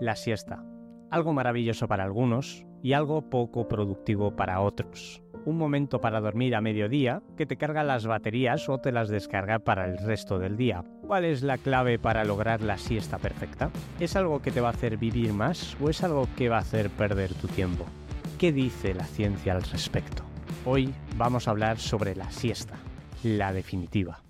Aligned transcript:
La 0.00 0.16
siesta. 0.16 0.64
Algo 1.10 1.34
maravilloso 1.34 1.86
para 1.86 2.04
algunos 2.04 2.64
y 2.82 2.94
algo 2.94 3.28
poco 3.28 3.68
productivo 3.68 4.34
para 4.34 4.62
otros. 4.62 5.22
Un 5.44 5.58
momento 5.58 6.00
para 6.00 6.22
dormir 6.22 6.54
a 6.54 6.62
mediodía 6.62 7.22
que 7.36 7.44
te 7.44 7.58
carga 7.58 7.84
las 7.84 8.06
baterías 8.06 8.66
o 8.70 8.78
te 8.78 8.92
las 8.92 9.10
descarga 9.10 9.58
para 9.58 9.84
el 9.84 9.98
resto 9.98 10.38
del 10.38 10.56
día. 10.56 10.84
¿Cuál 11.06 11.26
es 11.26 11.42
la 11.42 11.58
clave 11.58 11.98
para 11.98 12.24
lograr 12.24 12.62
la 12.62 12.78
siesta 12.78 13.18
perfecta? 13.18 13.70
¿Es 13.98 14.16
algo 14.16 14.40
que 14.40 14.50
te 14.50 14.62
va 14.62 14.68
a 14.68 14.72
hacer 14.72 14.96
vivir 14.96 15.34
más 15.34 15.76
o 15.82 15.90
es 15.90 16.02
algo 16.02 16.26
que 16.34 16.48
va 16.48 16.56
a 16.56 16.60
hacer 16.60 16.88
perder 16.88 17.34
tu 17.34 17.48
tiempo? 17.48 17.84
¿Qué 18.38 18.52
dice 18.52 18.94
la 18.94 19.04
ciencia 19.04 19.52
al 19.52 19.62
respecto? 19.62 20.22
Hoy 20.64 20.94
vamos 21.16 21.46
a 21.46 21.50
hablar 21.50 21.78
sobre 21.78 22.16
la 22.16 22.30
siesta, 22.30 22.76
la 23.22 23.52
definitiva. 23.52 24.22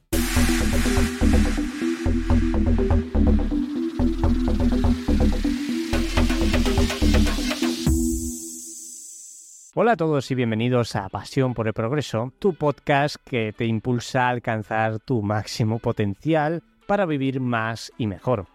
Hola 9.82 9.92
a 9.92 9.96
todos 9.96 10.30
y 10.30 10.34
bienvenidos 10.34 10.94
a 10.94 11.08
Pasión 11.08 11.54
por 11.54 11.66
el 11.66 11.72
Progreso, 11.72 12.34
tu 12.38 12.52
podcast 12.52 13.16
que 13.24 13.54
te 13.56 13.64
impulsa 13.64 14.26
a 14.26 14.28
alcanzar 14.28 14.98
tu 14.98 15.22
máximo 15.22 15.78
potencial 15.78 16.62
para 16.86 17.06
vivir 17.06 17.40
más 17.40 17.90
y 17.96 18.06
mejor. 18.06 18.46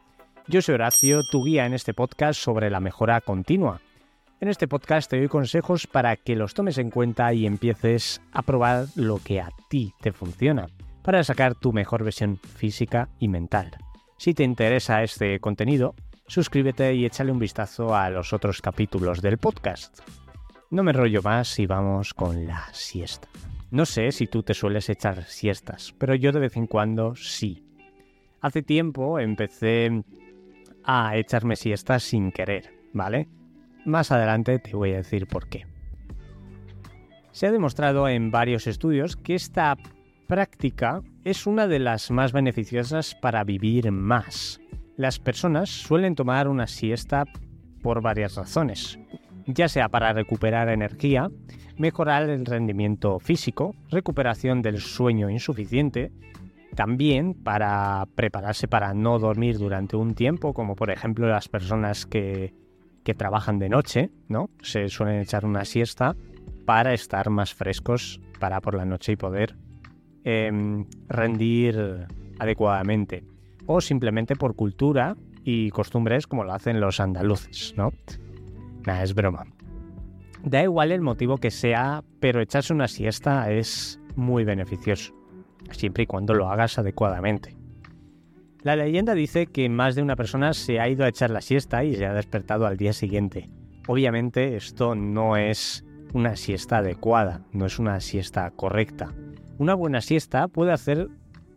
Yo 0.47 0.61
soy 0.61 0.75
Horacio, 0.75 1.21
tu 1.31 1.43
guía 1.43 1.65
en 1.65 1.73
este 1.73 1.95
podcast 1.95 2.39
sobre 2.39 2.69
la 2.69 2.79
mejora 2.79 3.21
continua. 3.21 3.81
En 4.39 4.49
este 4.49 4.67
podcast 4.67 5.09
te 5.09 5.17
doy 5.17 5.27
consejos 5.27 5.87
para 5.87 6.15
que 6.15 6.35
los 6.35 6.53
tomes 6.53 6.77
en 6.77 6.91
cuenta 6.91 7.33
y 7.33 7.47
empieces 7.47 8.21
a 8.31 8.43
probar 8.43 8.85
lo 8.93 9.17
que 9.17 9.41
a 9.41 9.49
ti 9.67 9.95
te 10.01 10.11
funciona, 10.11 10.67
para 11.01 11.23
sacar 11.23 11.55
tu 11.55 11.73
mejor 11.73 12.03
versión 12.03 12.37
física 12.37 13.09
y 13.17 13.29
mental. 13.29 13.71
Si 14.19 14.35
te 14.35 14.43
interesa 14.43 15.01
este 15.01 15.39
contenido, 15.39 15.95
suscríbete 16.27 16.93
y 16.93 17.03
échale 17.03 17.31
un 17.31 17.39
vistazo 17.39 17.95
a 17.95 18.11
los 18.11 18.31
otros 18.31 18.61
capítulos 18.61 19.23
del 19.23 19.39
podcast. 19.39 20.03
No 20.71 20.81
me 20.81 20.93
rollo 20.93 21.21
más 21.21 21.59
y 21.59 21.67
vamos 21.67 22.13
con 22.15 22.47
la 22.47 22.67
siesta. 22.73 23.27
No 23.69 23.85
sé 23.85 24.11
si 24.11 24.25
tú 24.25 24.41
te 24.41 24.55
sueles 24.55 24.89
echar 24.89 25.23
siestas, 25.25 25.93
pero 25.99 26.15
yo 26.15 26.31
de 26.31 26.39
vez 26.39 26.57
en 26.57 26.65
cuando 26.65 27.15
sí. 27.15 27.63
Hace 28.41 28.63
tiempo 28.63 29.19
empecé 29.19 30.03
a 30.83 31.15
echarme 31.17 31.55
siestas 31.55 32.03
sin 32.03 32.31
querer, 32.31 32.73
¿vale? 32.93 33.27
Más 33.85 34.11
adelante 34.11 34.57
te 34.57 34.75
voy 34.75 34.93
a 34.93 34.97
decir 34.97 35.27
por 35.27 35.47
qué. 35.49 35.67
Se 37.31 37.45
ha 37.45 37.51
demostrado 37.51 38.07
en 38.07 38.31
varios 38.31 38.65
estudios 38.65 39.15
que 39.17 39.35
esta 39.35 39.77
práctica 40.27 41.03
es 41.23 41.45
una 41.45 41.67
de 41.67 41.79
las 41.79 42.09
más 42.09 42.31
beneficiosas 42.33 43.13
para 43.13 43.43
vivir 43.43 43.91
más. 43.91 44.59
Las 44.97 45.19
personas 45.19 45.69
suelen 45.69 46.15
tomar 46.15 46.47
una 46.47 46.65
siesta 46.65 47.25
por 47.83 48.01
varias 48.01 48.35
razones 48.35 48.97
ya 49.47 49.67
sea 49.67 49.89
para 49.89 50.13
recuperar 50.13 50.69
energía, 50.69 51.29
mejorar 51.77 52.29
el 52.29 52.45
rendimiento 52.45 53.19
físico, 53.19 53.75
recuperación 53.89 54.61
del 54.61 54.79
sueño 54.79 55.29
insuficiente, 55.29 56.11
también 56.75 57.33
para 57.33 58.07
prepararse 58.15 58.67
para 58.67 58.93
no 58.93 59.19
dormir 59.19 59.57
durante 59.57 59.95
un 59.95 60.13
tiempo, 60.13 60.53
como 60.53 60.75
por 60.75 60.91
ejemplo 60.91 61.27
las 61.27 61.47
personas 61.47 62.05
que, 62.05 62.53
trabajan 63.17 63.59
de 63.59 63.69
noche, 63.69 64.09
¿no? 64.29 64.49
Se 64.63 64.89
suelen 64.89 65.21
echar 65.21 65.45
una 65.45 65.63
siesta 65.63 66.15
para 66.65 66.91
estar 66.93 67.29
más 67.29 67.53
frescos 67.53 68.19
para 68.39 68.61
por 68.61 68.73
la 68.73 68.83
noche 68.83 69.11
y 69.11 69.15
poder 69.15 69.55
em, 70.23 70.87
rendir 71.07 72.07
adecuadamente. 72.39 73.23
O 73.67 73.79
simplemente 73.79 74.35
por 74.35 74.55
cultura 74.55 75.15
y 75.43 75.69
costumbres 75.69 76.25
como 76.25 76.43
lo 76.43 76.53
hacen 76.53 76.81
los 76.81 76.99
andaluces, 76.99 77.75
¿no? 77.77 77.91
Nah, 78.85 79.01
es 79.01 79.13
broma. 79.13 79.45
Da 80.43 80.61
igual 80.61 80.91
el 80.91 81.01
motivo 81.01 81.37
que 81.37 81.49
sea, 81.49 82.03
pero 82.19 82.39
echarse 82.39 82.73
una 82.73 82.87
siesta 82.87 83.51
es 83.51 83.99
muy 84.15 84.43
beneficioso, 84.43 85.13
siempre 85.71 86.03
y 86.03 86.07
cuando 86.07 86.33
lo 86.35 86.49
hagas 86.49 86.77
adecuadamente. 86.77 87.57
La 88.61 88.75
leyenda 88.75 89.13
dice 89.13 89.47
que 89.47 89.69
más 89.69 89.95
de 89.95 90.01
una 90.01 90.15
persona 90.15 90.53
se 90.53 90.79
ha 90.79 90.89
ido 90.89 91.03
a 91.03 91.09
echar 91.09 91.29
la 91.29 91.41
siesta 91.41 91.83
y 91.83 91.95
se 91.95 92.05
ha 92.05 92.13
despertado 92.13 92.65
al 92.65 92.77
día 92.77 92.93
siguiente. 92.93 93.49
Obviamente 93.87 94.55
esto 94.55 94.95
no 94.95 95.37
es 95.37 95.85
una 96.13 96.35
siesta 96.35 96.77
adecuada, 96.77 97.41
no 97.51 97.65
es 97.65 97.77
una 97.77 97.99
siesta 97.99 98.49
correcta. 98.51 99.13
Una 99.57 99.73
buena 99.73 100.01
siesta 100.01 100.47
puede 100.47 100.71
hacer 100.71 101.09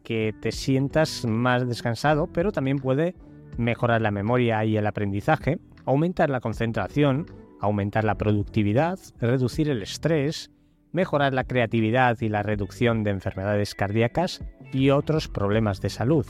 que 0.02 0.34
te 0.40 0.52
sientas 0.52 1.24
más 1.26 1.66
descansado, 1.66 2.26
pero 2.26 2.52
también 2.52 2.78
puede 2.78 3.14
mejorar 3.56 4.00
la 4.00 4.10
memoria 4.10 4.64
y 4.64 4.76
el 4.76 4.86
aprendizaje 4.86 5.58
aumentar 5.88 6.28
la 6.28 6.40
concentración, 6.40 7.24
aumentar 7.60 8.04
la 8.04 8.16
productividad, 8.16 8.98
reducir 9.20 9.70
el 9.70 9.82
estrés, 9.82 10.50
mejorar 10.92 11.32
la 11.32 11.44
creatividad 11.44 12.20
y 12.20 12.28
la 12.28 12.42
reducción 12.42 13.04
de 13.04 13.10
enfermedades 13.10 13.74
cardíacas 13.74 14.44
y 14.70 14.90
otros 14.90 15.28
problemas 15.28 15.80
de 15.80 15.88
salud. 15.88 16.26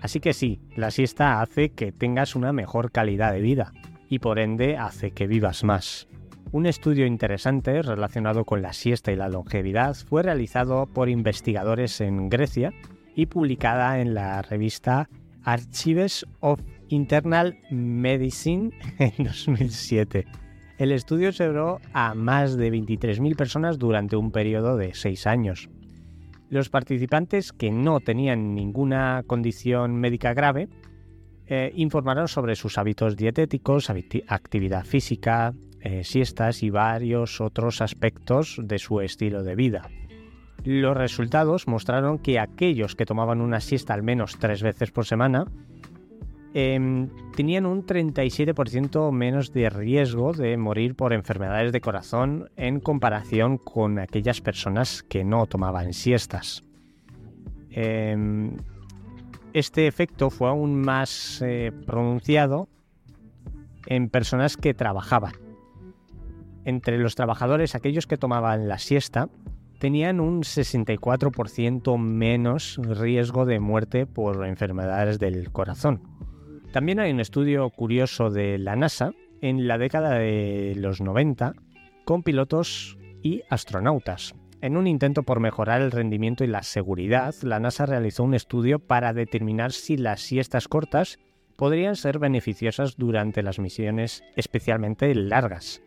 Así 0.00 0.20
que 0.20 0.32
sí, 0.32 0.60
la 0.76 0.92
siesta 0.92 1.42
hace 1.42 1.70
que 1.70 1.90
tengas 1.90 2.36
una 2.36 2.52
mejor 2.52 2.92
calidad 2.92 3.32
de 3.32 3.40
vida 3.40 3.72
y 4.08 4.20
por 4.20 4.38
ende 4.38 4.76
hace 4.76 5.10
que 5.10 5.26
vivas 5.26 5.64
más. 5.64 6.06
Un 6.52 6.66
estudio 6.66 7.04
interesante 7.04 7.82
relacionado 7.82 8.44
con 8.44 8.62
la 8.62 8.72
siesta 8.72 9.10
y 9.10 9.16
la 9.16 9.28
longevidad 9.28 9.96
fue 9.96 10.22
realizado 10.22 10.86
por 10.86 11.08
investigadores 11.08 12.00
en 12.00 12.28
Grecia 12.28 12.72
y 13.16 13.26
publicada 13.26 14.00
en 14.00 14.14
la 14.14 14.40
revista 14.42 15.08
Archives 15.42 16.24
of 16.38 16.60
Internal 16.88 17.58
Medicine 17.70 18.70
en 18.98 19.24
2007. 19.24 20.26
El 20.78 20.90
estudio 20.90 21.28
observó 21.28 21.80
a 21.92 22.14
más 22.14 22.56
de 22.56 22.72
23.000 22.72 23.36
personas 23.36 23.78
durante 23.78 24.16
un 24.16 24.32
periodo 24.32 24.76
de 24.76 24.94
6 24.94 25.26
años. 25.26 25.68
Los 26.50 26.68
participantes 26.68 27.52
que 27.52 27.70
no 27.70 28.00
tenían 28.00 28.54
ninguna 28.54 29.22
condición 29.26 29.96
médica 29.96 30.34
grave 30.34 30.68
eh, 31.46 31.72
informaron 31.76 32.28
sobre 32.28 32.56
sus 32.56 32.78
hábitos 32.78 33.16
dietéticos, 33.16 33.90
actividad 33.90 34.84
física, 34.84 35.54
eh, 35.80 36.02
siestas 36.02 36.62
y 36.62 36.70
varios 36.70 37.40
otros 37.40 37.82
aspectos 37.82 38.58
de 38.62 38.78
su 38.78 39.00
estilo 39.00 39.42
de 39.42 39.54
vida. 39.54 39.90
Los 40.64 40.96
resultados 40.96 41.68
mostraron 41.68 42.18
que 42.18 42.38
aquellos 42.38 42.96
que 42.96 43.04
tomaban 43.04 43.42
una 43.42 43.60
siesta 43.60 43.92
al 43.92 44.02
menos 44.02 44.38
tres 44.38 44.62
veces 44.62 44.90
por 44.90 45.04
semana 45.04 45.46
Em, 46.56 47.08
tenían 47.34 47.66
un 47.66 47.84
37% 47.84 49.10
menos 49.10 49.52
de 49.52 49.68
riesgo 49.70 50.32
de 50.32 50.56
morir 50.56 50.94
por 50.94 51.12
enfermedades 51.12 51.72
de 51.72 51.80
corazón 51.80 52.48
en 52.54 52.78
comparación 52.78 53.58
con 53.58 53.98
aquellas 53.98 54.40
personas 54.40 55.02
que 55.02 55.24
no 55.24 55.46
tomaban 55.46 55.92
siestas. 55.92 56.62
Em, 57.70 58.56
este 59.52 59.88
efecto 59.88 60.30
fue 60.30 60.48
aún 60.48 60.80
más 60.80 61.42
eh, 61.44 61.72
pronunciado 61.86 62.68
en 63.86 64.08
personas 64.08 64.56
que 64.56 64.74
trabajaban. 64.74 65.32
Entre 66.64 66.98
los 66.98 67.16
trabajadores, 67.16 67.74
aquellos 67.74 68.06
que 68.06 68.16
tomaban 68.16 68.68
la 68.68 68.78
siesta 68.78 69.28
tenían 69.80 70.20
un 70.20 70.42
64% 70.42 71.98
menos 71.98 72.78
riesgo 72.80 73.44
de 73.44 73.58
muerte 73.58 74.06
por 74.06 74.46
enfermedades 74.46 75.18
del 75.18 75.50
corazón. 75.50 76.13
También 76.74 76.98
hay 76.98 77.12
un 77.12 77.20
estudio 77.20 77.70
curioso 77.70 78.30
de 78.30 78.58
la 78.58 78.74
NASA 78.74 79.12
en 79.40 79.68
la 79.68 79.78
década 79.78 80.18
de 80.18 80.74
los 80.76 81.00
90 81.00 81.54
con 82.04 82.24
pilotos 82.24 82.98
y 83.22 83.42
astronautas. 83.48 84.34
En 84.60 84.76
un 84.76 84.88
intento 84.88 85.22
por 85.22 85.38
mejorar 85.38 85.82
el 85.82 85.92
rendimiento 85.92 86.42
y 86.42 86.48
la 86.48 86.64
seguridad, 86.64 87.32
la 87.42 87.60
NASA 87.60 87.86
realizó 87.86 88.24
un 88.24 88.34
estudio 88.34 88.80
para 88.80 89.12
determinar 89.12 89.70
si 89.70 89.96
las 89.96 90.20
siestas 90.22 90.66
cortas 90.66 91.20
podrían 91.54 91.94
ser 91.94 92.18
beneficiosas 92.18 92.96
durante 92.96 93.44
las 93.44 93.60
misiones 93.60 94.24
especialmente 94.34 95.14
largas. 95.14 95.80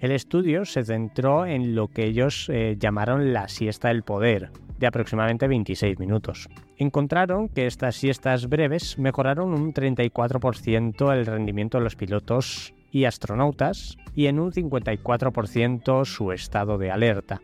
El 0.00 0.10
estudio 0.10 0.64
se 0.64 0.82
centró 0.82 1.46
en 1.46 1.76
lo 1.76 1.86
que 1.86 2.06
ellos 2.06 2.48
eh, 2.52 2.74
llamaron 2.80 3.32
la 3.32 3.46
siesta 3.46 3.86
del 3.86 4.02
poder, 4.02 4.50
de 4.82 4.88
aproximadamente 4.88 5.46
26 5.46 6.00
minutos. 6.00 6.48
Encontraron 6.76 7.48
que 7.48 7.66
estas 7.66 7.94
siestas 7.94 8.48
breves 8.48 8.98
mejoraron 8.98 9.54
un 9.54 9.72
34% 9.72 11.12
el 11.12 11.24
rendimiento 11.24 11.78
de 11.78 11.84
los 11.84 11.94
pilotos 11.94 12.74
y 12.90 13.04
astronautas 13.04 13.96
y 14.16 14.26
en 14.26 14.40
un 14.40 14.50
54% 14.50 16.04
su 16.04 16.32
estado 16.32 16.78
de 16.78 16.90
alerta. 16.90 17.40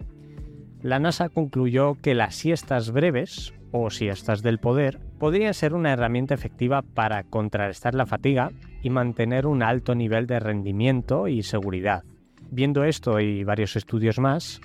La 0.83 0.99
NASA 0.99 1.29
concluyó 1.29 1.95
que 1.95 2.15
las 2.15 2.35
siestas 2.35 2.91
breves, 2.91 3.55
o 3.71 3.91
siestas 3.91 4.43
del 4.43 4.59
poder, 4.59 4.99
podrían 5.19 5.55
ser 5.55 5.75
una 5.75 5.93
herramienta 5.93 6.35
efectiva 6.35 6.83
para 6.83 7.23
contrarrestar 7.23 7.95
la 7.95 8.07
fatiga 8.07 8.51
y 8.83 8.91
mantener 8.91 9.47
un 9.47 9.63
alto 9.63 9.95
nivel 9.95 10.27
de 10.27 10.41
rendimiento 10.41 11.29
y 11.29 11.45
seguridad. 11.45 12.03
Viendo 12.51 12.83
esto 12.83 13.21
y 13.21 13.45
varios 13.45 13.77
estudios 13.77 14.19
más, 14.19 14.61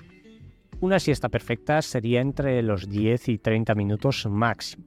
una 0.83 0.99
siesta 0.99 1.29
perfecta 1.29 1.81
sería 1.81 2.19
entre 2.19 2.61
los 2.61 2.89
10 2.89 3.29
y 3.29 3.37
30 3.37 3.73
minutos 3.73 4.27
máximo. 4.29 4.83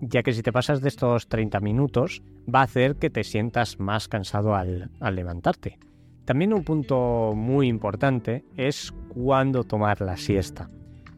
ya 0.00 0.22
que 0.22 0.32
si 0.32 0.40
te 0.40 0.52
pasas 0.52 0.80
de 0.80 0.88
estos 0.88 1.28
30 1.28 1.58
minutos 1.58 2.22
va 2.52 2.60
a 2.60 2.64
hacer 2.64 2.94
que 2.94 3.10
te 3.10 3.24
sientas 3.24 3.80
más 3.80 4.06
cansado 4.06 4.54
al, 4.54 4.90
al 5.00 5.16
levantarte. 5.16 5.80
También 6.24 6.54
un 6.54 6.62
punto 6.62 7.32
muy 7.34 7.66
importante 7.66 8.44
es 8.56 8.92
cuándo 9.08 9.64
tomar 9.64 10.00
la 10.00 10.16
siesta. 10.16 10.68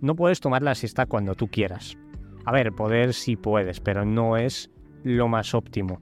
No 0.01 0.17
puedes 0.17 0.41
tomar 0.41 0.63
la 0.63 0.75
siesta 0.75 1.05
cuando 1.05 1.35
tú 1.35 1.49
quieras. 1.49 1.99
A 2.47 2.53
ver, 2.53 2.73
poder 2.73 3.13
sí 3.13 3.37
puedes, 3.37 3.81
pero 3.81 4.07
no 4.07 4.39
es 4.39 4.71
lo 5.03 5.29
más 5.29 5.53
óptimo. 5.53 6.01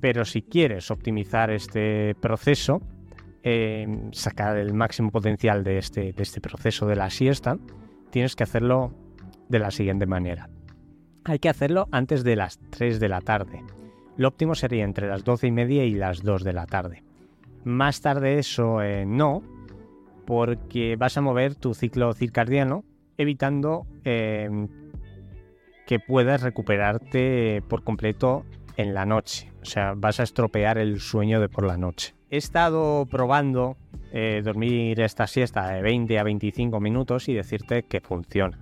Pero 0.00 0.24
si 0.24 0.40
quieres 0.40 0.90
optimizar 0.90 1.50
este 1.50 2.14
proceso, 2.14 2.80
sacar 4.12 4.56
el 4.56 4.72
máximo 4.72 5.10
potencial 5.10 5.64
de 5.64 5.78
este, 5.78 6.12
de 6.12 6.22
este 6.22 6.40
proceso 6.40 6.86
de 6.86 6.96
la 6.96 7.10
siesta, 7.10 7.58
tienes 8.10 8.36
que 8.36 8.44
hacerlo 8.44 8.94
de 9.48 9.58
la 9.58 9.70
siguiente 9.70 10.06
manera. 10.06 10.48
Hay 11.24 11.38
que 11.38 11.48
hacerlo 11.48 11.88
antes 11.90 12.24
de 12.24 12.36
las 12.36 12.58
3 12.70 13.00
de 13.00 13.08
la 13.08 13.20
tarde. 13.20 13.62
Lo 14.16 14.28
óptimo 14.28 14.54
sería 14.54 14.84
entre 14.84 15.08
las 15.08 15.24
12 15.24 15.48
y 15.48 15.50
media 15.52 15.84
y 15.84 15.94
las 15.94 16.22
2 16.22 16.44
de 16.44 16.52
la 16.52 16.66
tarde. 16.66 17.02
Más 17.64 18.00
tarde 18.00 18.38
eso 18.38 18.82
eh, 18.82 19.04
no, 19.06 19.42
porque 20.26 20.96
vas 20.96 21.16
a 21.16 21.20
mover 21.20 21.54
tu 21.54 21.74
ciclo 21.74 22.12
circadiano, 22.12 22.84
evitando 23.16 23.86
eh, 24.04 24.68
que 25.86 25.98
puedas 25.98 26.42
recuperarte 26.42 27.62
por 27.68 27.84
completo 27.84 28.44
en 28.76 28.94
la 28.94 29.06
noche. 29.06 29.50
O 29.62 29.64
sea, 29.64 29.94
vas 29.96 30.20
a 30.20 30.24
estropear 30.24 30.78
el 30.78 31.00
sueño 31.00 31.40
de 31.40 31.48
por 31.48 31.66
la 31.66 31.76
noche. 31.76 32.14
He 32.34 32.38
estado 32.38 33.06
probando 33.06 33.76
eh, 34.10 34.42
dormir 34.44 34.98
esta 34.98 35.28
siesta 35.28 35.68
de 35.68 35.82
20 35.82 36.18
a 36.18 36.24
25 36.24 36.80
minutos 36.80 37.28
y 37.28 37.34
decirte 37.34 37.84
que 37.84 38.00
funciona. 38.00 38.58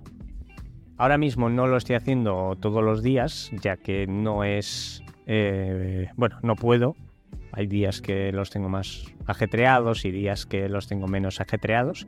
Ahora 0.95 1.17
mismo 1.17 1.49
no 1.49 1.65
lo 1.65 1.77
estoy 1.77 1.95
haciendo 1.95 2.55
todos 2.61 2.83
los 2.83 3.01
días, 3.01 3.49
ya 3.63 3.77
que 3.77 4.05
no 4.05 4.43
es... 4.43 5.01
bueno, 5.25 6.37
no 6.43 6.55
puedo, 6.55 6.95
hay 7.51 7.65
días 7.65 7.99
que 7.99 8.31
los 8.31 8.51
tengo 8.51 8.69
más 8.69 9.05
ajetreados 9.25 10.05
y 10.05 10.11
días 10.11 10.45
que 10.45 10.69
los 10.69 10.85
tengo 10.85 11.07
menos 11.07 11.41
ajetreados, 11.41 12.05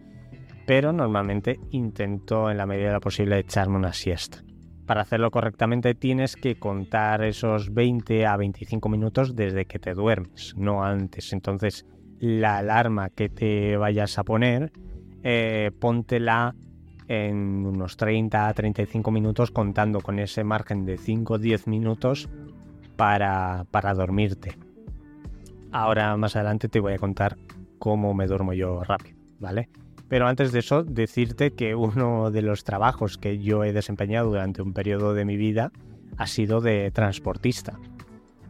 pero 0.68 0.94
normalmente 0.94 1.60
intento 1.72 2.52
en 2.52 2.58
la 2.58 2.68
medida 2.68 2.90
de 2.90 2.94
lo 2.94 3.02
posible 3.02 3.40
echarme 3.40 3.78
una 3.78 3.94
siesta. 3.94 4.44
Para 4.86 5.02
hacerlo 5.02 5.32
correctamente 5.32 5.96
tienes 5.96 6.36
que 6.36 6.56
contar 6.56 7.24
esos 7.24 7.74
20 7.74 8.26
a 8.28 8.38
25 8.38 8.88
minutos 8.88 9.36
desde 9.36 9.66
que 9.66 9.80
te 9.80 9.94
duermes, 9.94 10.54
no 10.58 10.84
antes. 10.84 11.34
Entonces 11.34 11.86
la 12.20 12.58
alarma 12.58 13.10
que 13.10 13.30
te 13.30 13.78
vayas 13.78 14.18
a 14.20 14.24
poner, 14.24 14.72
eh, 15.24 15.72
póntela 15.80 16.56
en 17.08 17.66
unos 17.66 17.98
30 17.98 18.48
a 18.48 18.54
35 18.54 19.12
minutos 19.12 19.52
contando 19.52 20.02
con 20.02 20.20
ese 20.20 20.44
margen 20.44 20.86
de 20.86 20.98
5 20.98 21.34
o 21.34 21.38
10 21.40 21.68
minutos 21.68 22.30
para, 22.96 23.66
para 23.72 23.94
dormirte. 23.94 24.58
Ahora 25.72 26.16
más 26.16 26.36
adelante 26.36 26.70
te 26.70 26.80
voy 26.80 26.94
a 26.94 26.98
contar 27.00 27.38
cómo 27.80 28.14
me 28.14 28.28
duermo 28.28 28.54
yo 28.54 28.84
rápido, 28.84 29.18
¿vale? 29.40 29.70
Pero 30.08 30.28
antes 30.28 30.52
de 30.52 30.60
eso, 30.60 30.84
decirte 30.84 31.52
que 31.54 31.76
uno 31.76 32.32
de 32.32 32.42
los 32.42 32.64
trabajos 32.64 33.18
que 33.18 33.40
yo 33.40 33.64
he 33.64 33.74
desempeñado 33.74 34.30
durante 34.30 34.62
un 34.62 34.74
periodo 34.74 35.14
de 35.14 35.26
mi 35.26 35.36
vida 35.36 35.72
ha 36.18 36.28
sido 36.28 36.62
de 36.62 36.92
transportista. 36.92 37.80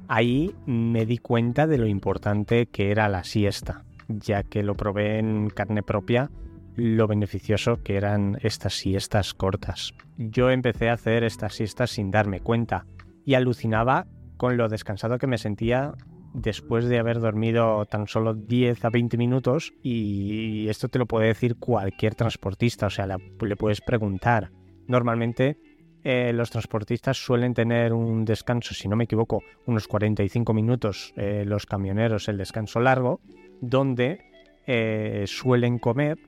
Ahí 0.08 0.54
me 0.66 1.06
di 1.06 1.18
cuenta 1.18 1.66
de 1.66 1.78
lo 1.78 1.88
importante 1.88 2.68
que 2.68 2.92
era 2.92 3.10
la 3.10 3.24
siesta, 3.24 3.86
ya 4.08 4.44
que 4.44 4.64
lo 4.64 4.76
probé 4.76 5.20
en 5.20 5.50
carne 5.50 5.82
propia 5.82 6.30
lo 6.76 7.08
beneficioso 7.08 7.82
que 7.82 7.96
eran 7.96 8.38
estas 8.42 8.74
siestas 8.74 9.34
cortas. 9.34 9.94
Yo 10.18 10.52
empecé 10.52 10.90
a 10.90 10.94
hacer 10.94 11.24
estas 11.24 11.56
siestas 11.56 11.92
sin 11.92 12.12
darme 12.12 12.42
cuenta 12.42 12.86
y 13.26 13.36
alucinaba 13.36 14.08
con 14.38 14.58
lo 14.58 14.68
descansado 14.68 15.18
que 15.18 15.28
me 15.28 15.38
sentía 15.38 15.94
después 16.36 16.86
de 16.86 17.00
haber 17.00 17.20
dormido 17.20 17.86
tan 17.86 18.08
solo 18.08 18.34
10 18.34 18.86
a 18.86 18.90
20 18.90 19.18
minutos 19.18 19.74
y 19.82 20.68
esto 20.68 20.90
te 20.90 21.00
lo 21.00 21.06
puede 21.06 21.28
decir 21.28 21.56
cualquier 21.58 22.16
transportista, 22.16 22.88
o 22.88 22.90
sea, 22.90 23.08
le 23.08 23.56
puedes 23.56 23.82
preguntar. 23.82 24.52
Normalmente 24.88 25.58
eh, 26.04 26.34
los 26.34 26.52
transportistas 26.52 27.18
suelen 27.18 27.54
tener 27.54 27.94
un 27.94 28.26
descanso, 28.26 28.76
si 28.76 28.88
no 28.88 28.96
me 28.96 29.06
equivoco, 29.06 29.42
unos 29.66 29.88
45 29.88 30.54
minutos, 30.54 31.14
eh, 31.16 31.44
los 31.48 31.66
camioneros 31.66 32.28
el 32.28 32.38
descanso 32.38 32.80
largo, 32.80 33.22
donde 33.62 34.20
eh, 34.68 35.24
suelen 35.26 35.80
comer 35.80 36.20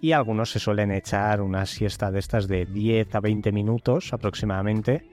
y 0.00 0.12
algunos 0.12 0.50
se 0.50 0.58
suelen 0.58 0.90
echar 0.90 1.42
una 1.42 1.66
siesta 1.66 2.10
de 2.10 2.18
estas 2.18 2.48
de 2.48 2.66
10 2.66 3.14
a 3.14 3.20
20 3.20 3.52
minutos 3.52 4.12
aproximadamente 4.12 5.08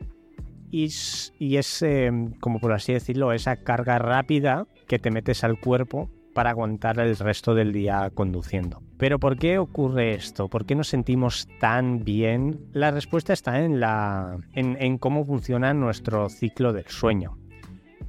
y, 0.69 0.85
es, 0.85 1.81
em, 1.81 2.33
como 2.39 2.59
por 2.59 2.73
así 2.73 2.93
decirlo, 2.93 3.31
esa 3.31 3.57
carga 3.57 3.99
rápida 3.99 4.67
que 4.87 4.99
te 4.99 5.11
metes 5.11 5.43
al 5.43 5.59
cuerpo 5.59 6.09
para 6.33 6.51
aguantar 6.51 6.99
el 6.99 7.15
resto 7.17 7.55
del 7.55 7.73
día 7.73 8.11
conduciendo. 8.13 8.81
Pero 8.97 9.19
¿por 9.19 9.37
qué 9.37 9.57
ocurre 9.57 10.13
esto? 10.13 10.49
¿Por 10.49 10.65
qué 10.65 10.75
nos 10.75 10.87
sentimos 10.87 11.47
tan 11.59 12.03
bien? 12.03 12.59
La 12.73 12.91
respuesta 12.91 13.33
está 13.33 13.63
en, 13.63 13.79
la, 13.79 14.37
en, 14.53 14.97
cómo 14.99 15.25
funciona 15.25 15.73
nuestro 15.73 16.29
ciclo 16.29 16.73
del 16.73 16.87
sueño. 16.87 17.37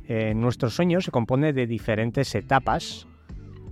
Eh, 0.06 0.34
nuestro 0.34 0.68
sueño 0.68 1.00
se 1.00 1.10
compone 1.10 1.52
de 1.52 1.66
diferentes 1.66 2.34
etapas 2.34 3.06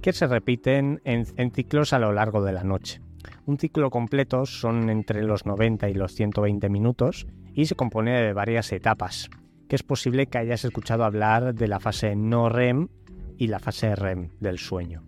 que 0.00 0.12
se 0.12 0.26
repiten 0.26 1.00
en 1.04 1.50
ciclos 1.52 1.92
a 1.92 1.98
lo 1.98 2.12
largo 2.12 2.42
de 2.42 2.52
la 2.52 2.62
noche. 2.62 3.00
Un 3.46 3.58
ciclo 3.58 3.90
completo 3.90 4.46
son 4.46 4.90
entre 4.90 5.22
los 5.22 5.46
90 5.46 5.88
y 5.88 5.94
los 5.94 6.12
120 6.14 6.68
minutos 6.68 7.26
y 7.56 7.64
se 7.64 7.74
compone 7.74 8.20
de 8.20 8.34
varias 8.34 8.70
etapas, 8.70 9.30
que 9.66 9.76
es 9.76 9.82
posible 9.82 10.26
que 10.26 10.38
hayas 10.38 10.64
escuchado 10.64 11.04
hablar 11.04 11.54
de 11.54 11.66
la 11.66 11.80
fase 11.80 12.14
no 12.14 12.50
REM 12.50 12.88
y 13.38 13.48
la 13.48 13.58
fase 13.58 13.96
REM 13.96 14.28
del 14.40 14.58
sueño. 14.58 15.02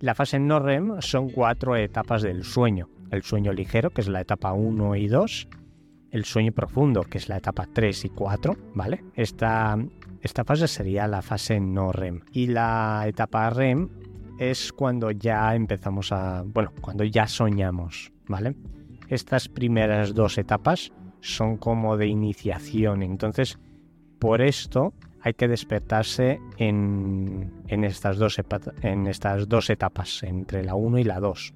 La 0.00 0.14
fase 0.14 0.38
no 0.38 0.58
REM 0.58 1.00
son 1.00 1.28
cuatro 1.28 1.76
etapas 1.76 2.22
del 2.22 2.44
sueño. 2.44 2.88
El 3.10 3.22
sueño 3.22 3.52
ligero, 3.52 3.90
que 3.90 4.00
es 4.00 4.08
la 4.08 4.22
etapa 4.22 4.52
1 4.52 4.96
y 4.96 5.06
2. 5.06 5.48
El 6.10 6.24
sueño 6.24 6.52
profundo, 6.52 7.02
que 7.02 7.18
es 7.18 7.28
la 7.28 7.36
etapa 7.36 7.68
3 7.70 8.06
y 8.06 8.08
4, 8.08 8.56
¿vale? 8.74 9.04
Esta, 9.14 9.78
esta 10.22 10.44
fase 10.44 10.68
sería 10.68 11.06
la 11.06 11.22
fase 11.22 11.60
no 11.60 11.92
REM. 11.92 12.22
Y 12.32 12.46
la 12.48 13.04
etapa 13.06 13.48
REM 13.50 13.88
es 14.38 14.72
cuando 14.72 15.10
ya 15.10 15.54
empezamos 15.54 16.10
a... 16.10 16.42
Bueno, 16.42 16.72
cuando 16.80 17.04
ya 17.04 17.26
soñamos, 17.26 18.12
¿vale? 18.26 18.56
Estas 19.08 19.48
primeras 19.48 20.14
dos 20.14 20.36
etapas 20.38 20.90
son 21.34 21.56
como 21.56 21.96
de 21.96 22.06
iniciación. 22.06 23.02
Entonces, 23.02 23.58
por 24.18 24.42
esto 24.42 24.94
hay 25.20 25.34
que 25.34 25.48
despertarse 25.48 26.40
en, 26.56 27.52
estas, 27.68 28.16
dos 28.16 28.40
en 28.82 29.06
estas 29.06 29.48
dos 29.48 29.70
etapas, 29.70 30.22
entre 30.22 30.64
la 30.64 30.74
1 30.74 30.98
y 30.98 31.04
la 31.04 31.20
2, 31.20 31.54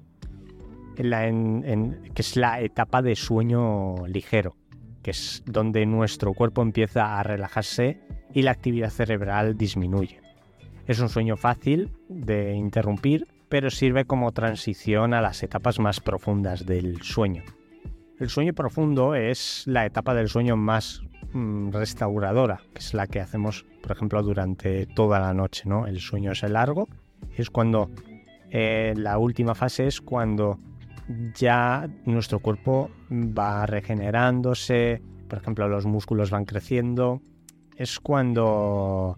que 0.95 2.21
es 2.21 2.35
la 2.35 2.59
etapa 2.59 3.01
de 3.01 3.15
sueño 3.15 4.07
ligero, 4.07 4.55
que 5.01 5.11
es 5.11 5.43
donde 5.45 5.85
nuestro 5.85 6.33
cuerpo 6.33 6.61
empieza 6.61 7.17
a 7.17 7.23
relajarse 7.23 8.01
y 8.33 8.41
la 8.41 8.51
actividad 8.51 8.89
cerebral 8.89 9.57
disminuye. 9.57 10.19
Es 10.85 10.99
un 10.99 11.09
sueño 11.09 11.37
fácil 11.37 11.91
de 12.09 12.53
interrumpir, 12.55 13.27
pero 13.47 13.69
sirve 13.69 14.05
como 14.05 14.31
transición 14.31 15.13
a 15.13 15.21
las 15.21 15.43
etapas 15.43 15.79
más 15.79 15.99
profundas 15.99 16.65
del 16.65 17.01
sueño. 17.01 17.43
El 18.21 18.29
sueño 18.29 18.53
profundo 18.53 19.15
es 19.15 19.63
la 19.65 19.83
etapa 19.83 20.13
del 20.13 20.29
sueño 20.29 20.55
más 20.55 21.01
mm, 21.33 21.71
restauradora, 21.71 22.61
que 22.71 22.77
es 22.77 22.93
la 22.93 23.07
que 23.07 23.19
hacemos, 23.19 23.65
por 23.81 23.93
ejemplo, 23.93 24.21
durante 24.21 24.85
toda 24.85 25.19
la 25.19 25.33
noche. 25.33 25.63
¿no? 25.65 25.87
El 25.87 25.99
sueño 25.99 26.33
es 26.33 26.43
el 26.43 26.53
largo, 26.53 26.87
es 27.35 27.49
cuando 27.49 27.89
eh, 28.51 28.93
la 28.95 29.17
última 29.17 29.55
fase 29.55 29.87
es 29.87 30.01
cuando 30.01 30.59
ya 31.33 31.89
nuestro 32.05 32.37
cuerpo 32.37 32.91
va 33.09 33.65
regenerándose, 33.65 35.01
por 35.27 35.39
ejemplo, 35.39 35.67
los 35.67 35.87
músculos 35.87 36.29
van 36.29 36.45
creciendo. 36.45 37.23
Es 37.75 37.99
cuando, 37.99 39.17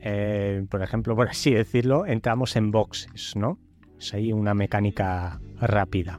eh, 0.00 0.64
por 0.70 0.82
ejemplo, 0.82 1.14
por 1.14 1.28
así 1.28 1.52
decirlo, 1.52 2.06
entramos 2.06 2.56
en 2.56 2.70
boxes, 2.70 3.36
¿no? 3.36 3.58
Es 3.98 4.14
ahí 4.14 4.32
una 4.32 4.54
mecánica 4.54 5.38
rápida. 5.60 6.18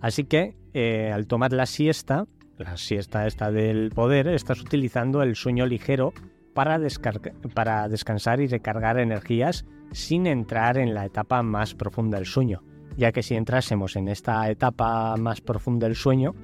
Así 0.00 0.24
que 0.24 0.58
eh, 0.74 1.10
al 1.12 1.26
tomar 1.26 1.52
la 1.52 1.66
siesta, 1.66 2.26
la 2.58 2.76
siesta 2.76 3.26
esta 3.26 3.50
del 3.50 3.90
poder, 3.90 4.28
estás 4.28 4.60
utilizando 4.60 5.22
el 5.22 5.36
sueño 5.36 5.66
ligero 5.66 6.12
para, 6.54 6.78
para 7.54 7.88
descansar 7.88 8.40
y 8.40 8.46
recargar 8.46 8.98
energías 8.98 9.64
sin 9.92 10.26
entrar 10.26 10.78
en 10.78 10.94
la 10.94 11.06
etapa 11.06 11.42
más 11.42 11.74
profunda 11.74 12.18
del 12.18 12.26
sueño, 12.26 12.62
ya 12.96 13.12
que 13.12 13.22
si 13.22 13.34
entrásemos 13.34 13.96
en 13.96 14.08
esta 14.08 14.48
etapa 14.50 15.16
más 15.16 15.40
profunda 15.40 15.86
del 15.86 15.96
sueño, 15.96 16.34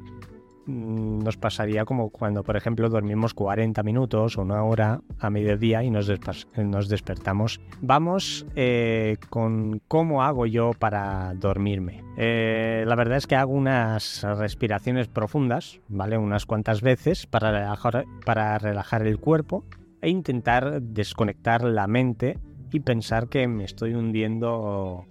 nos 0.66 1.37
pasaría 1.37 1.85
como 1.85 2.11
cuando, 2.11 2.42
por 2.42 2.56
ejemplo, 2.56 2.88
dormimos 2.88 3.35
40 3.35 3.82
minutos 3.82 4.37
o 4.37 4.42
una 4.42 4.62
hora 4.62 5.00
a 5.18 5.30
mediodía 5.30 5.82
y 5.82 5.90
nos, 5.90 6.11
nos 6.56 6.88
despertamos. 6.88 7.61
Vamos 7.80 8.46
eh, 8.56 9.16
con 9.30 9.80
cómo 9.88 10.23
hago 10.23 10.46
yo 10.46 10.73
para 10.78 11.35
dormirme. 11.35 12.02
Eh, 12.16 12.85
la 12.87 12.94
verdad 12.94 13.18
es 13.18 13.26
que 13.26 13.37
hago 13.37 13.52
unas 13.52 14.23
respiraciones 14.23 15.08
profundas, 15.08 15.80
¿vale? 15.88 16.18
Unas 16.18 16.46
cuantas 16.46 16.80
veces 16.80 17.26
para 17.26 17.52
relajar, 17.52 18.04
para 18.25 18.58
relajar 18.58 19.06
el 19.06 19.18
cuerpo 19.18 19.64
e 20.00 20.11
intentar 20.11 20.82
desconectar 20.82 21.64
la 21.64 21.87
mente 21.87 22.38
y 22.73 22.80
pensar 22.80 23.28
que 23.28 23.46
me 23.49 23.64
estoy 23.64 23.94
hundiendo 23.94 25.06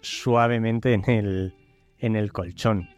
suavemente 0.00 0.92
en 0.94 1.08
el, 1.08 1.54
en 1.98 2.16
el 2.16 2.32
colchón. 2.32 2.88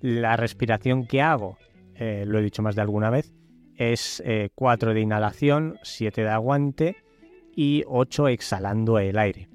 La 0.00 0.36
respiración 0.36 1.06
que 1.06 1.22
hago, 1.22 1.58
eh, 1.94 2.24
lo 2.26 2.38
he 2.38 2.42
dicho 2.42 2.62
más 2.62 2.76
de 2.76 2.82
alguna 2.82 3.10
vez, 3.10 3.32
es 3.76 4.22
4 4.54 4.90
eh, 4.90 4.94
de 4.94 5.00
inhalación, 5.00 5.78
7 5.82 6.22
de 6.22 6.28
aguante 6.28 6.96
y 7.54 7.84
8 7.86 8.28
exhalando 8.28 8.98
el 8.98 9.18
aire. 9.18 9.48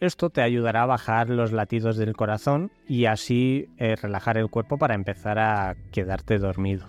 Esto 0.00 0.30
te 0.30 0.42
ayudará 0.42 0.82
a 0.82 0.86
bajar 0.86 1.30
los 1.30 1.52
latidos 1.52 1.96
del 1.96 2.16
corazón 2.16 2.72
y 2.88 3.04
así 3.04 3.68
eh, 3.78 3.94
relajar 3.94 4.36
el 4.36 4.50
cuerpo 4.50 4.76
para 4.76 4.96
empezar 4.96 5.38
a 5.38 5.76
quedarte 5.92 6.38
dormido. 6.38 6.88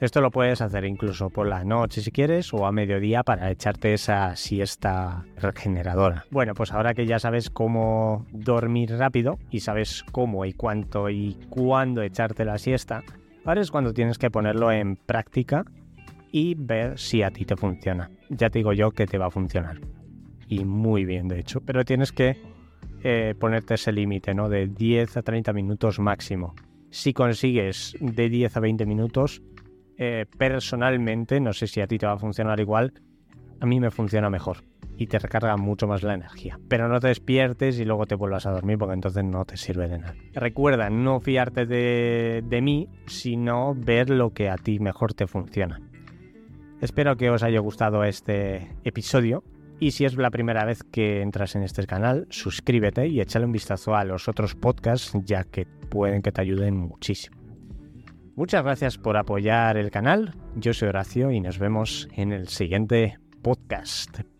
Esto 0.00 0.20
lo 0.20 0.30
puedes 0.30 0.60
hacer 0.60 0.84
incluso 0.84 1.28
por 1.28 1.48
la 1.48 1.64
noche 1.64 2.02
si 2.02 2.12
quieres 2.12 2.54
o 2.54 2.66
a 2.66 2.72
mediodía 2.72 3.24
para 3.24 3.50
echarte 3.50 3.94
esa 3.94 4.36
siesta 4.36 5.24
regeneradora. 5.36 6.24
Bueno, 6.30 6.54
pues 6.54 6.72
ahora 6.72 6.94
que 6.94 7.04
ya 7.04 7.18
sabes 7.18 7.50
cómo 7.50 8.24
dormir 8.30 8.92
rápido 8.96 9.38
y 9.50 9.58
sabes 9.58 10.04
cómo 10.12 10.44
y 10.44 10.52
cuánto 10.52 11.10
y 11.10 11.36
cuándo 11.50 12.02
echarte 12.02 12.44
la 12.44 12.58
siesta, 12.58 13.02
ahora 13.44 13.60
es 13.60 13.72
cuando 13.72 13.92
tienes 13.92 14.18
que 14.18 14.30
ponerlo 14.30 14.70
en 14.70 14.94
práctica 14.94 15.64
y 16.30 16.54
ver 16.54 16.96
si 16.96 17.24
a 17.24 17.32
ti 17.32 17.44
te 17.44 17.56
funciona. 17.56 18.08
Ya 18.28 18.50
te 18.50 18.60
digo 18.60 18.72
yo 18.72 18.92
que 18.92 19.06
te 19.06 19.18
va 19.18 19.26
a 19.26 19.30
funcionar. 19.32 19.80
Y 20.46 20.64
muy 20.64 21.04
bien, 21.04 21.26
de 21.26 21.40
hecho. 21.40 21.60
Pero 21.60 21.84
tienes 21.84 22.12
que 22.12 22.36
eh, 23.02 23.34
ponerte 23.36 23.74
ese 23.74 23.90
límite, 23.90 24.32
¿no? 24.32 24.48
De 24.48 24.68
10 24.68 25.16
a 25.16 25.22
30 25.22 25.52
minutos 25.52 25.98
máximo. 25.98 26.54
Si 26.90 27.12
consigues 27.12 27.96
de 28.00 28.28
10 28.28 28.56
a 28.56 28.60
20 28.60 28.86
minutos, 28.86 29.42
eh, 29.98 30.26
personalmente, 30.38 31.40
no 31.40 31.52
sé 31.52 31.66
si 31.66 31.80
a 31.80 31.86
ti 31.86 31.98
te 31.98 32.06
va 32.06 32.12
a 32.12 32.18
funcionar 32.18 32.60
igual, 32.60 32.94
a 33.60 33.66
mí 33.66 33.80
me 33.80 33.90
funciona 33.90 34.30
mejor 34.30 34.64
y 34.96 35.06
te 35.08 35.18
recarga 35.18 35.56
mucho 35.56 35.86
más 35.86 36.02
la 36.02 36.14
energía. 36.14 36.58
Pero 36.68 36.88
no 36.88 37.00
te 37.00 37.08
despiertes 37.08 37.78
y 37.78 37.84
luego 37.84 38.06
te 38.06 38.14
vuelvas 38.14 38.46
a 38.46 38.52
dormir 38.52 38.78
porque 38.78 38.94
entonces 38.94 39.24
no 39.24 39.44
te 39.44 39.56
sirve 39.56 39.88
de 39.88 39.98
nada. 39.98 40.14
Recuerda, 40.34 40.88
no 40.90 41.20
fiarte 41.20 41.66
de, 41.66 42.42
de 42.44 42.62
mí, 42.62 42.88
sino 43.06 43.74
ver 43.74 44.10
lo 44.10 44.30
que 44.30 44.48
a 44.48 44.56
ti 44.56 44.78
mejor 44.78 45.14
te 45.14 45.26
funciona. 45.26 45.80
Espero 46.80 47.16
que 47.16 47.30
os 47.30 47.42
haya 47.42 47.58
gustado 47.58 48.04
este 48.04 48.68
episodio 48.84 49.42
y 49.80 49.92
si 49.92 50.04
es 50.04 50.16
la 50.16 50.30
primera 50.30 50.64
vez 50.64 50.82
que 50.82 51.22
entras 51.22 51.54
en 51.56 51.62
este 51.62 51.86
canal, 51.86 52.26
suscríbete 52.30 53.06
y 53.08 53.20
échale 53.20 53.46
un 53.46 53.52
vistazo 53.52 53.94
a 53.94 54.04
los 54.04 54.28
otros 54.28 54.54
podcasts 54.54 55.12
ya 55.24 55.44
que 55.44 55.66
pueden 55.66 56.22
que 56.22 56.32
te 56.32 56.40
ayuden 56.40 56.76
muchísimo. 56.76 57.37
Muchas 58.38 58.62
gracias 58.62 58.98
por 58.98 59.16
apoyar 59.16 59.76
el 59.76 59.90
canal. 59.90 60.32
Yo 60.54 60.72
soy 60.72 60.90
Horacio 60.90 61.32
y 61.32 61.40
nos 61.40 61.58
vemos 61.58 62.06
en 62.12 62.30
el 62.30 62.46
siguiente 62.46 63.18
podcast. 63.42 64.20